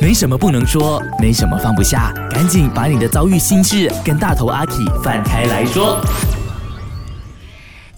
[0.00, 4.72] 没什么不能说，没什么放不下，赶紧把你的遭遇心事跟大头阿 K
[5.04, 6.00] 放开来说。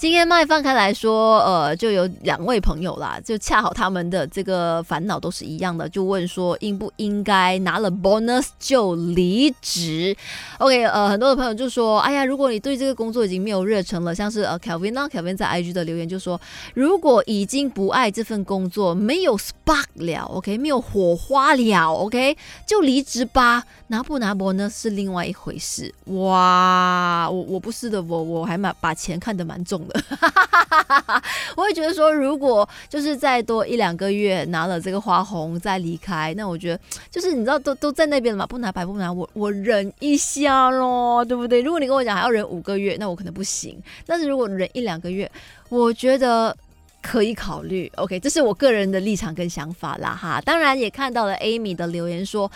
[0.02, 10.16] 今天麦放开来说，呃，就有两位朋友啦，就恰好他们的这个烦恼都是一样的，就问说应不应该拿了 bonus 就离职
[10.58, 16.40] ？OK，呃，很多的朋友就说，哎呀，如果你对这个工作已经没有热忱了，像是呃 Kelvin 呢，Kelvin 在 IG 的留言就说，
[16.74, 23.62] 如果已经不爱这份工作，没有 spark 了，OK，没有火花了，OK，就离职吧。
[23.86, 25.94] 拿不拿 bonus 是另外一回事。
[26.06, 29.91] 哇，我我不是的，我我还蛮把钱看得蛮重的。
[31.56, 41.60] 我会觉得说，如果就是再多一两个月拿了这个花红再离开，那我觉得就是你知道都都在那边了嘛，不拿白不拿，我我忍一下咯，对不对？
[41.60, 43.80] 如果你跟我讲还要忍五个月，那我可能不行。
[44.06, 45.30] 但是如果忍一两个月，
[45.68, 46.56] 我觉得。
[47.02, 50.40] 可以考虑，OK，这是我个人的立场跟想法啦哈。
[50.40, 52.50] 当然也看到了 Amy 的留言说，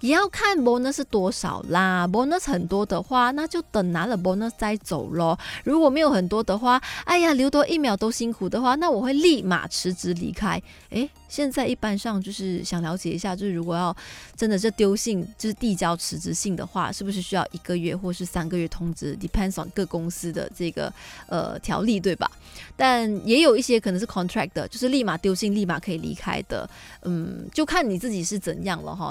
[0.00, 2.08] 也要看 bonus 是多少啦。
[2.08, 5.38] bonus 很多的话，那就等拿了 bonus 再走咯。
[5.64, 10.60] 如果没有很多的话，哎呀，留多一秒都辛苦的话，那我会立马辞职离开。
[10.88, 13.94] 诶，现在一般上就是想了解一下，就是如果要
[14.34, 20.90] 真的是丢信，就是递交辞职信的话，是不是需要一个月或是三个月通知？Depends on 各公司的这个
[21.26, 22.30] 呃条例，对吧？
[22.76, 23.90] 但也有一些可。
[23.90, 26.70] 可能是 contract 的，就是立马丢信，立马可以离开的，
[27.02, 29.08] 嗯，就看你自己是怎样了哈。